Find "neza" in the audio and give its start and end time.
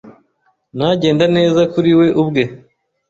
1.37-1.61